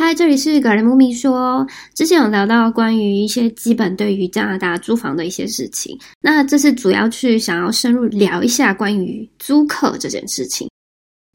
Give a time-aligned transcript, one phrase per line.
[0.00, 1.66] 嗨，这里是格雷木咪说。
[1.92, 10.70] 之前有聊到关于一些基本对于加拿大租房的一些事情，那这次主要去想要深入聊一下关于租客这件事情，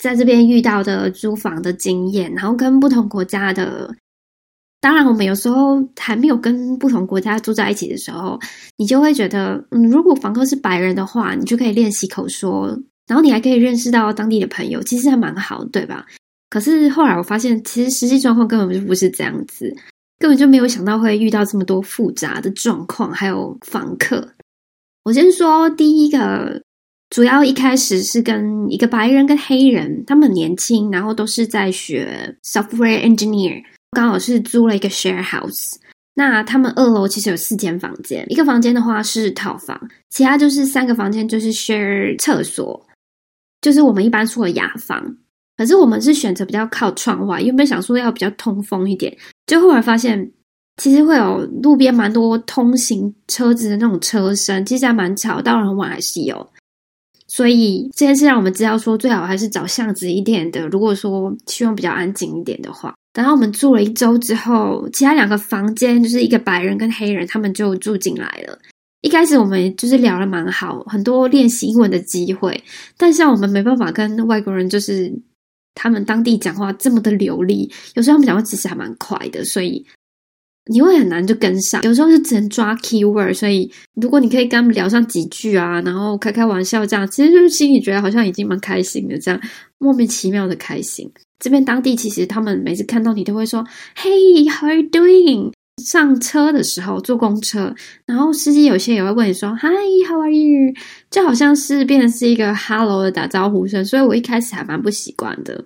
[0.01, 3.93] 在这边遇到的租房的经验，然后跟不同国家的，
[4.79, 8.39] 当然我们有时候还没有跟不同国家住在一起的时候，
[8.77, 12.69] 你就会觉得，嗯，如果房客是白人的话，你就可以练习口说，
[13.07, 16.05] 然后你还可以认识到当地的朋友，其实还蛮好，对吧？
[16.53, 19.75] 可是后来我发现，其实实际状况根本就不是这样子，
[20.19, 24.29] 根本就没有想到会遇到这么多复杂的状况，还有房客。
[25.03, 26.61] 我先说第一个，
[27.09, 35.77] 主要一开始是跟一个白人跟黑人，他们很年轻，然后都是在学 software engineer，刚好是租了一个 share house。
[36.13, 42.85] 那他们二楼其实有四间房间，一个房间的话是套房，其他就是三个房间就是 share 厕所，
[43.59, 45.17] 就是我们一般说的雅房。
[45.55, 50.31] 可是我们是选择比较靠窗外，原本想说要比较通风一点，就后来发现
[50.77, 56.49] 其实会有路边蛮多通行车子的那种车声，其实还蛮吵，到了很晚还是有。
[57.27, 60.67] 所以这件事让我们知道说，最好还是找巷子一点的。
[60.69, 68.57] 如果说希望比较安静一点的话，等到我们住了一周之后，其他两个房间就是一个白人跟黑人，他们就住进来了。
[69.01, 72.63] 一开始我们就是聊的蛮好，很多练习英文的机会，
[72.97, 75.13] 但像我们没办法跟外国人就是。
[75.75, 79.85] 他们当地讲话这么的流利，有时候他们讲话其实还蛮快的，所以
[80.71, 81.81] 你会很难就跟上。
[81.83, 89.41] 有时候就只能抓 key word，所以如果你可以跟他们聊上几句啊，然后开开玩笑这样，其实就是心里觉得好像已经蛮开心的，这样
[89.77, 91.11] 莫名其妙的开心。
[91.39, 93.65] 这边当地其实他们每次看到你都会说
[93.97, 95.51] ：“Hey，how are you doing？”
[95.81, 97.73] 上车的时候坐公车，
[98.05, 100.73] 然后司机有些也会问你说：“Hi，how are you？”
[101.09, 105.65] 就好像是变成是一个 “hello” 的打招呼声，所以我一开始还蛮不习惯的。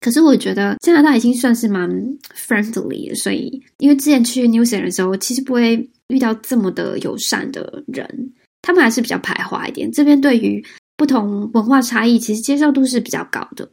[0.00, 1.88] 可是我觉得加拿大已经算是蛮
[2.36, 9.90] friendly 的，所以因为之前去 New Zealand 的时候，其实不会遇到这么的友善的人，他们还是比较排华一点。
[9.90, 10.62] 这边对于
[10.96, 13.66] 不同文化差异，其实接受度是比较高的。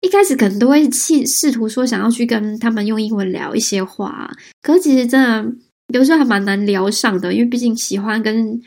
[0.00, 4.30] 一开始可能都会试试图说想要去跟他们用英文聊一些话，
[4.62, 5.54] 可是其实真的
[5.92, 8.58] 有时候还蛮难聊上的，因为毕竟喜欢跟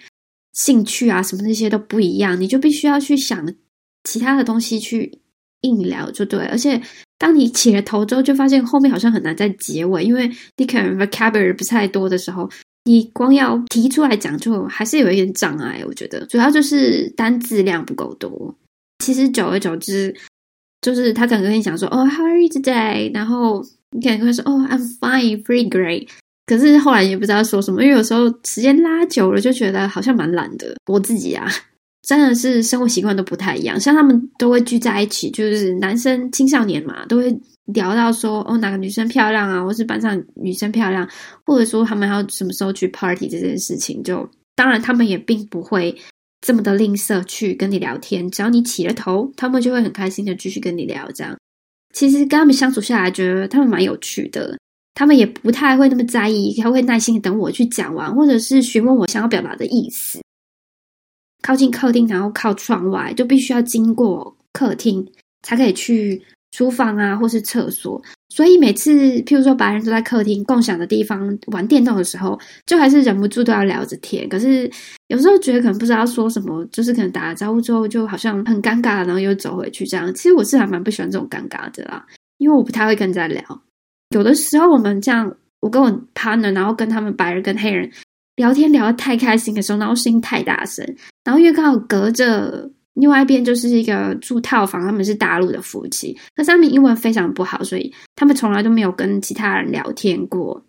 [0.53, 3.43] 兴趣啊什么那些都不一样，你就必须要去想
[4.03, 5.19] 其他的东西去
[5.61, 6.45] 硬聊就对。
[6.45, 6.79] 而且
[7.17, 12.47] 当你起了头之后，就发现后面好像很难再结尾，因为你可能 vocabulary 不太多的时候，
[12.83, 15.83] 你光要提出来讲，就还是有一点障碍。
[15.87, 18.55] 我觉得主要就是单字量不够多。
[19.03, 20.15] 其实久而久之。
[20.83, 23.09] 就是他可能跟你讲说，哦，How are you today？
[23.13, 26.09] 然后你可能会说，哦，I'm fine, pretty great。
[26.45, 30.75] 可是后来也不知道说什么，因为有时候时间拉久了，就觉得好像蛮懒的。
[30.87, 31.47] 我自己啊，
[32.05, 33.79] 真的是生活习惯都不太一样。
[33.79, 37.33] 像他们都会聚在一起，就是男生青少年嘛，都会
[37.67, 41.07] 聊到说，哦，哪个女生漂亮啊，或是班上女生漂亮，
[41.45, 45.95] 或者说他们要什么时候去 party 这件事情，就当然他们也并不会。
[46.43, 51.09] 这么的吝啬去跟你聊天，只要你起了头，他们就会很开心的继续跟你聊。
[51.13, 51.37] 这样，
[51.93, 54.57] 其实跟他们相处下来，觉得他们蛮有趣的。
[54.93, 60.19] 他们也不太会那么在意，他会耐心的等我去讲完，或者是询问我想要表达的意思。
[61.41, 65.09] 靠近客厅，然后靠窗外，就必须要经过客厅，
[65.43, 66.21] 才可以去
[66.51, 68.03] 厨房啊，或是厕所。
[68.35, 74.27] 所以每次，譬如说白人都在客厅共享的地方玩电动的时候，就还是忍不住都要聊着天。
[74.27, 74.67] 可是
[75.09, 80.11] 有时候觉得可能不知道说什么，就是可能打了招呼之后就好像很尴尬，然后又走回去这样。
[80.15, 82.03] 其实我是还蛮不喜欢这种尴尬的啦，
[82.39, 83.61] 因为我不太会跟人家聊。
[84.09, 87.87] 有的时候我们这样，我跟我 partner，然后跟他们白人跟黑人
[88.37, 90.83] 聊天聊得太开心的时候，然后声音太大声，
[91.23, 92.67] 然后因为刚好隔着。
[92.95, 100.63] 另外一边就是一个住套房，他们是大陆的夫妻，可是他们英文非常不好，所以他们从来都没有跟其他人聊天过。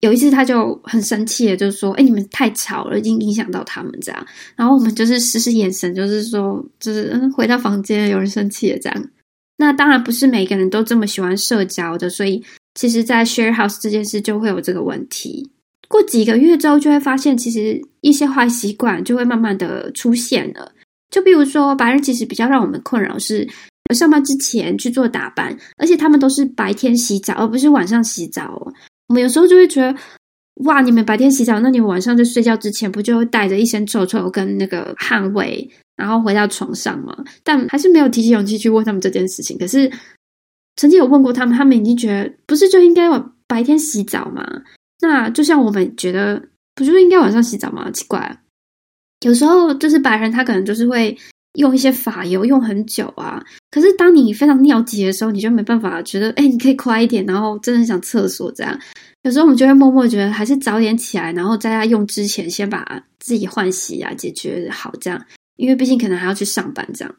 [0.00, 9.08] 有一次他就很生气的，就说：“哎，你们太吵了，已经影响到他们这样。”然后我们就是使使眼神，就是说，就是嗯，回到房间，有人生气了这样。
[9.56, 15.50] 那当然不是每个人都这么喜欢社交的，所以其实，在 share house 这件事就会有这个问题。
[15.88, 20.73] 过几个月之后，就会发现其实一些坏习惯就会慢慢的出现了。
[21.14, 23.48] 就比如说，白人其实比较让我们困扰是
[23.94, 28.60] 上班之前去做打扮，而且他们都是白天洗澡，而不是晚上洗澡。
[29.06, 29.96] 我们有时候就会觉得，
[30.64, 37.16] 哇，你们白天洗澡，那你们晚上在睡觉之前不就会带着一身臭臭跟那个汗味，然后回到床上吗？
[37.44, 39.56] 但还是没有提起勇气去问他们这件事情。
[39.56, 39.88] 可是
[40.74, 43.08] 曾经有问过他们，他们已经觉得不是就应该
[43.46, 44.44] 白天洗澡吗？
[45.00, 46.42] 那就像我们觉得，
[46.74, 47.88] 不就应该晚上洗澡吗？
[47.92, 48.40] 奇怪。
[49.24, 51.16] 有时候就是白人，他可能就是会
[51.54, 53.42] 用一些发油用很久啊。
[53.70, 58.78] 可是当你非常尿急的时候，你就没办法觉得，哎，你可以快一点，然后真的很想厕所这样。
[59.22, 65.24] 有时候我们就会默默觉得，还是早点起来，然后在他用之前，先把自己换洗啊，解决好这样。
[65.56, 67.14] 因为毕竟可能还要去上班这样。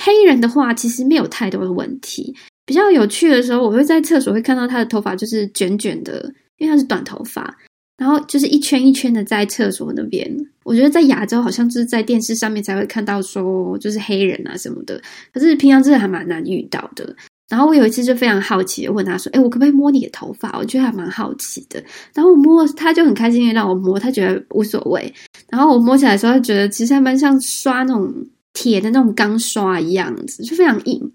[0.00, 2.36] 黑人的话，其实没有太多的问题。
[2.64, 7.52] 比较有趣的时候，我会在厕所会看到他的头发就是卷卷的，因为他是短头发，
[8.02, 10.28] 然后就是一圈一圈的在厕所那边。
[10.64, 15.00] 我觉得在亚洲好像就是在电视上面才会看到说就是黑人啊什么的，
[15.32, 17.14] 可是平常真的还蛮难遇到的。
[17.48, 21.80] 然后我有一次就非常好奇问他说：“哎，我可不可以摸你的头发？”我觉得还蛮好奇的。
[22.12, 25.12] 然后我摸，他就很开心的让我摸，他觉得无所谓。
[25.48, 28.12] 然后我摸起来的时候，他觉得其实还蛮像刷那种
[28.52, 31.12] 铁的那种钢刷一样子，就非常硬。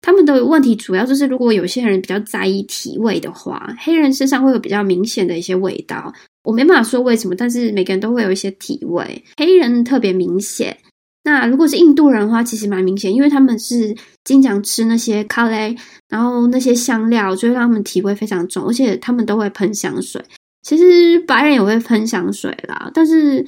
[0.00, 6.12] 他们的问题主要就是，如果有些人比较在意体味的话，黑人身上会有比较明显的一些味道。
[6.44, 10.76] 我没办法说为什么，但是每个人都会有一些体味，黑人特别明显。
[11.24, 15.76] 那如果是印度人的话，其实蛮明显，因为他们是经常吃那些咖喱，
[16.08, 20.24] 然后那些香料，就会让他们体味非常重，而且他们都会喷香水。
[20.62, 23.44] 其实白人也会喷香水啦，但是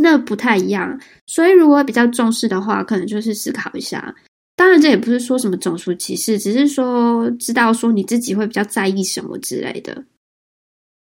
[0.00, 0.98] 那不太一样。
[1.26, 4.12] 所以如果比较重视的话，可能就是思考一下。
[4.60, 10.04] 当然，这也不是说什么种族歧视，只是说知道说你自己会比较在意什么之类的。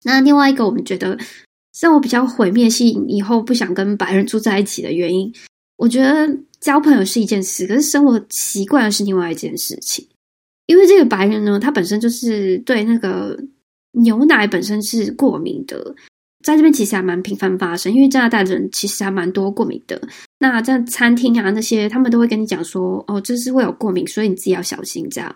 [0.02, 1.16] 那另外一个，我们觉得
[1.80, 5.32] 让我比较毁灭性，以后不想跟白人住在一起的原因。
[5.76, 10.04] 我觉得交朋友是一件事，可是生活习惯是另外一件事情。
[10.66, 13.38] 因为这个白人呢，他本身就是对那个
[13.92, 15.94] 牛奶本身是过敏的，
[16.42, 17.94] 在这边其实还蛮频繁发生。
[17.94, 20.02] 因为加拿大人其实还蛮多过敏的。
[20.52, 25.34] 那在餐厅啊那些，他们都会跟你讲说，哦，这是会有过敏，所以你自己要小心这样。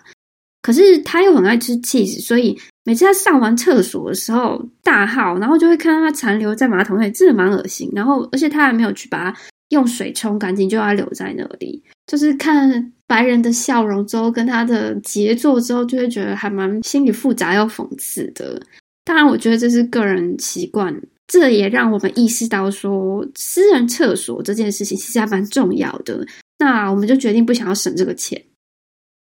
[0.63, 7.91] 可是他又很爱吃 cheese，所以每次他上完厕所的时候大号，然后就会看到他残留在马桶里，真的蛮恶心。
[7.95, 9.39] 然后而且他还没有去把它。
[9.71, 18.59] 用水冲干净就要留在那里，就是看白人的笑容之后，跟他的杰作之后，就会觉得还蛮心理复杂又讽刺的。
[19.05, 20.99] 当然，我觉得这是个人习惯，
[21.29, 26.27] 这也让我们意识到说，私人厕所这件事情其实还蛮重要的。
[26.59, 28.43] 那我们就决定不想要省这个钱。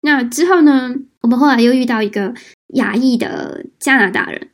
[0.00, 2.34] 那之后呢，我们后来又遇到一个
[2.74, 4.48] 亚裔的加拿大人。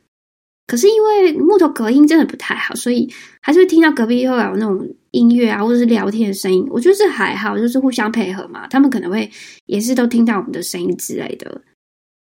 [0.67, 3.11] 可是因为木头隔音真的不太好，所以
[3.41, 6.63] 还是会听到隔壁又有那种音乐啊，或者是聊天的声音。
[6.69, 8.67] 我觉得是还好，就是互相配合嘛。
[8.67, 9.27] 他们可能会
[9.65, 11.59] 也是都听到我们的声音之类的。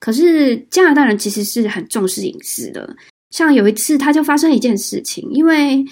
[0.01, 2.97] 可是加拿大人其实是很重视隐私的。
[3.31, 5.85] 像有一次，他就发生一件事情，因为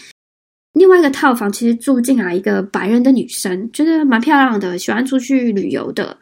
[0.72, 6.18] 另外一个套房其实住进来一个白人的女生，觉得蛮漂亮的，喜欢出去旅游的，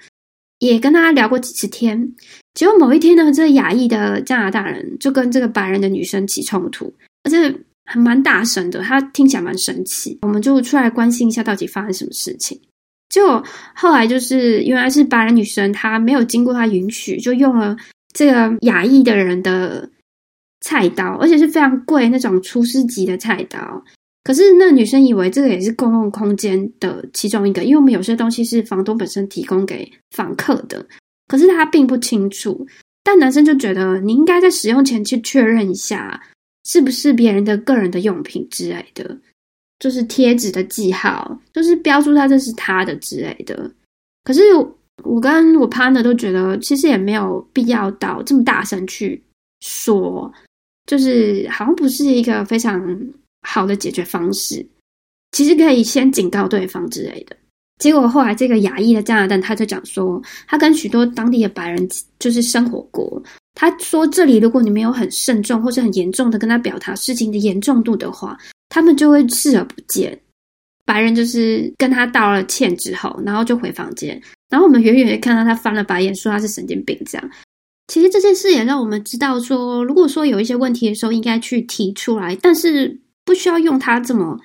[0.58, 2.14] 也跟他聊过几次天。
[2.54, 6.92] 结果某一天呢，这个亚裔的加拿大人就跟这个白人的女生起冲突，
[7.24, 7.52] 而且
[7.84, 10.18] 还蛮大声的，他听起来蛮生气。
[10.22, 12.60] 我们就出来关心一下，到底发生什么事情。
[13.10, 13.42] 就
[13.74, 17.76] 后来就是原来是白人女生，她没有经过他允许，就用了
[18.12, 19.88] 这个亚裔的人的
[20.64, 23.84] 菜刀，而且是非常贵那种厨师级的菜刀。
[24.22, 30.84] 可是那女生以为这个也是公共空间的其中一个，因为我们有些东西是房东本身提供给房客的。
[31.28, 32.66] 可是她并不清楚，
[33.02, 36.18] 但男生就觉得你应该在使用前去确认一下，
[36.64, 39.18] 是不是别人的个人的用品之类的，
[39.78, 43.70] 就是贴纸的记号，就是标注他这是他的之类的。
[44.22, 44.40] 可是
[45.02, 49.22] 我跟我 partner 都觉得，其实也没有必要到这么大声去
[49.60, 50.32] 说，
[50.86, 52.80] 就是好像不是一个非常
[53.42, 54.66] 好的解决方式。
[55.32, 57.36] 其实可以先警告对方之类的。
[57.80, 61.88] 结果后来，这个亚裔的加拿大他就讲说，他跟许多当地的白人
[62.20, 63.20] 就是生活过。
[63.54, 70.16] 他说，这里如果你没有很慎重或者很严重的跟他表达事情的严重度的话，他们就会视而不见。
[70.84, 74.20] 白人就是跟他道了歉之后，然后就回房间。
[74.48, 76.96] 然后我们远远的看到他翻了白眼，说他是神经病。
[77.06, 77.30] 这样，
[77.86, 84.38] 其实这件事也让我们知道说，如果说有一些问题的时候，应该去提出来，但是不需要用他这么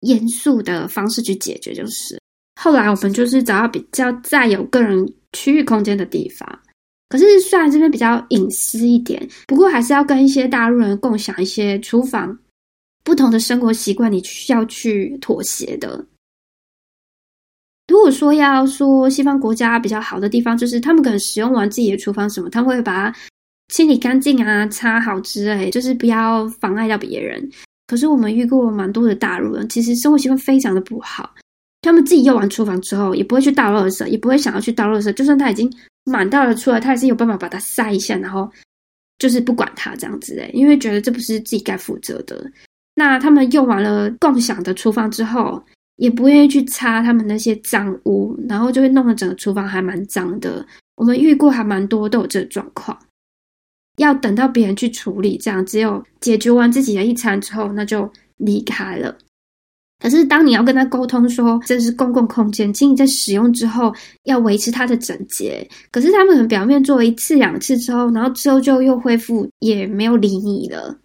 [0.00, 2.20] 严肃的方式去解决，就是。
[2.60, 6.60] 后来我们就是找到比较再有个人区域空间的地方，
[7.08, 12.36] 可是虽然这边比较隐私一点，不过还是要跟一些大陆人共享一些厨房，
[13.04, 16.04] 不同的生活习惯，你需要去妥协的。
[17.98, 23.18] 如果说要说西方国家比较好的地方，就是他们可能使用完自己的厨房什么，他们会把它
[23.74, 27.50] 清理干净啊、擦好之类，就是不要妨碍到别人。
[27.88, 31.34] 可是我们遇过蛮多的大陆人，其实生活习惯非常的不好。
[31.82, 35.12] 他们自己用完厨房之后，也不会去倒垃圾，也不会想要去倒垃圾。
[35.14, 35.68] 就算他已经
[36.04, 38.48] 满到了出来，他还是有办法把它塞一下，然后
[39.18, 42.48] 就是不管它这样子诶，因为觉得这不是自己该负责的。
[42.94, 45.60] 那他们用完了共享的厨房之后，
[45.98, 50.66] 也不愿意去擦他们那些脏污，然后就会弄得整个厨房还蛮脏的。
[50.96, 52.98] 我们遇过还蛮多都有这个状况，
[53.98, 59.16] 要等到别人去处理，这样只有解决完自己的一餐之后，那就离开了。
[60.00, 65.68] 可是当你要跟他沟通说这是公共空间，请你在使用之后要维持它的整洁。
[65.90, 70.96] 可是他们可能表面做了一次两次之后，然后之后就又恢复，也没有理你了。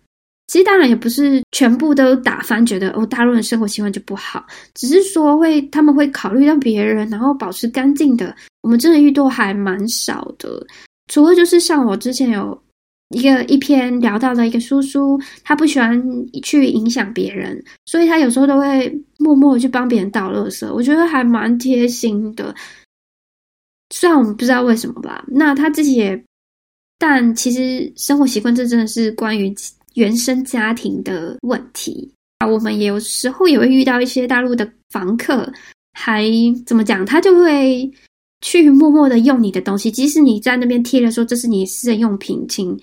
[0.48, 4.46] 其实当然也不是全部都打翻，觉得哦大陆人生活习惯就不好，
[4.76, 8.36] 只是说会他们会考虑到别人，然后保持干净的。
[8.62, 10.66] 我们真的遇到还蛮少的，
[11.08, 12.62] 除了就是像我之前有
[13.10, 16.02] 一个一篇聊到的一个叔叔，他不喜欢
[16.44, 22.54] 去影响别人，所以他有时候都会默默去帮别人倒垃圾，我觉得还蛮贴心的。
[23.90, 26.24] 虽然我们不知道为什么吧，那他自己也，
[27.00, 29.54] 但其实生活习惯这真的是关于。
[29.96, 35.52] 原生家庭的问题啊，我们也有时候也会遇到一些大陆的房客，
[35.94, 36.26] 还
[36.66, 37.06] 怎么讲？
[37.06, 37.90] 他就会
[38.42, 42.78] 去默默的用你的东西，即使你在那边贴了说这是你私人用品，请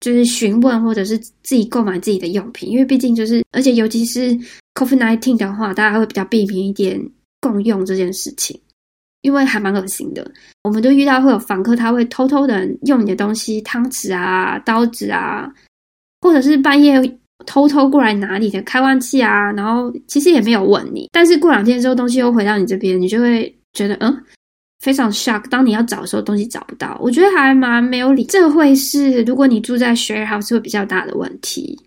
[0.00, 4.30] 就是询问或者是自己购买自己的用品，因为毕竟就是，而且尤其是
[4.74, 7.00] COVID nineteen 的话，大家会比较避免一点
[7.40, 8.58] 共用这件事情，
[9.20, 10.28] 因为还蛮恶心的。
[10.64, 15.52] 我们都遇到会有房客，他会偷偷的用你的东西，汤匙啊、刀子啊。
[16.20, 17.00] 或者是半夜
[17.46, 24.14] 偷偷过来拿你的开关器啊，然后其实也没有问你，但是过两天之后东西又回到你这边，你就会觉得嗯
[24.80, 25.48] 非常 shock。
[25.48, 28.24] 当你要找的时候，东西找不到，我觉得还蛮没有理。
[28.24, 31.78] 这会是如果你住在 share house 会比较大的问题。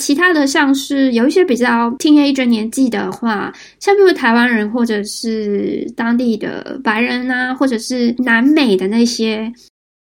[0.00, 9.52] 其他的像是有一些比较 teenager 年纪的话，像比如台湾人或者是当地的白人啊，或者是南美的那些，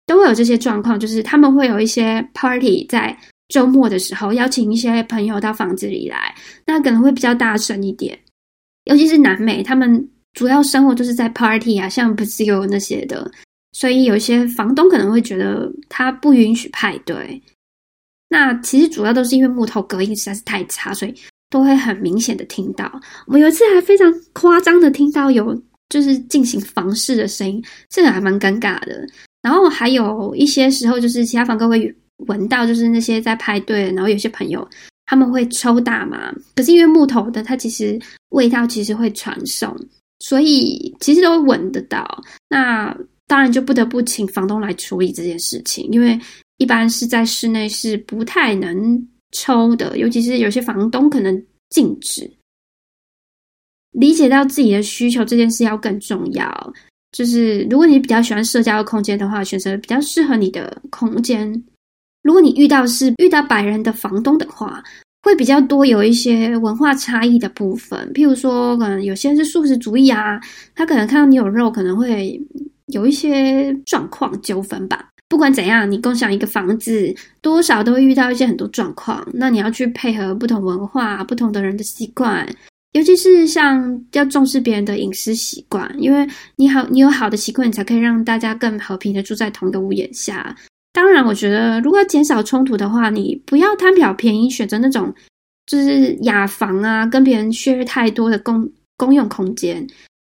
[0.07, 3.15] 都会有这些状况，就是他们会有一些 party 在。
[3.55, 6.35] 周末的时候，邀请一些朋友到房子里来，
[6.67, 8.19] 那可能会比较大声一点。
[8.87, 13.31] 尤其是南美，他们主要生活就是在 party 啊，像 Brazil 那些的，
[13.71, 17.41] 所以有些房东可能会觉得他不允许派对。
[18.29, 21.15] 那其实主要都是因为木头隔音实在是太差，所以
[21.49, 22.91] 都会很明显的听到。
[23.29, 25.57] 我们有一次还非常夸张的听到有
[25.89, 29.07] 就是进行房事的声音，这个还蛮尴尬的。
[29.43, 31.95] 然后还有一些时候，就是其他房客会。
[32.19, 34.67] 闻到就是那些在派对，然后有些朋友
[35.07, 37.99] 他们会抽大麻，可是因为木头的，它其实
[38.31, 39.77] 味道其实会传送，
[40.21, 42.23] 所以其实都闻得到。
[42.49, 46.19] 那当然就不得不请房东来处理这件事情，因为
[46.59, 52.31] 一般是在室内是不太能抽的，尤其是有些房东可能禁止。
[53.93, 56.73] 理解到自己的需求这件事要更重要，
[57.13, 61.65] 就是如果你比较喜欢社交的空间的话，选择比较适合你的空间。
[62.25, 64.83] 如果你遇到是遇到白人的房东的话，
[65.23, 68.11] 会比较多有一些文化差异的部分。
[68.15, 70.41] 譬如说，可能有些人是素食主义啊，
[70.75, 72.41] 他可能看到你有肉，可能会
[72.87, 75.07] 有一些状况纠纷吧。
[75.29, 79.27] 不管怎样，你共享一个房子，多少都会遇到一些很多状况。
[79.33, 82.47] 那你要去配合不同文化、不同的人的习惯，
[82.93, 86.27] 尤其是像要重视别人的饮食习惯，因为
[86.57, 90.55] 你好，你有好的习惯，你才可以让大家更和平的住在同一个屋檐下。
[91.15, 95.15] 当然，我觉得如果减少冲突的话，你不要贪小便宜，选择那种
[95.65, 99.87] 就是雅房啊，跟别人削太多的公公用空间，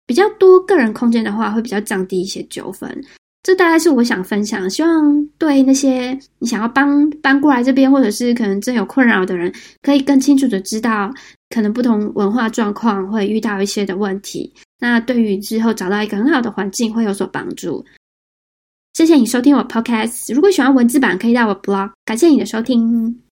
[0.06, 2.94] 比较多个人空间的话，会比较降低一些纠纷。
[3.42, 9.50] 这大概是我想分享，希望对那些你想要搬搬过来这边，或者是可能真有困扰的人，
[9.82, 11.10] 可以更清楚的知道，
[11.52, 14.54] 可能不同文化状况会遇到一些的问题。
[14.82, 17.86] 那对于之后找到一个很好的环境，会有所帮助。
[18.96, 20.34] 谢谢你收听我 Podcast。
[20.34, 21.92] 如果喜欢文字版，可以到我 blog。
[22.06, 23.25] 感谢你的收听。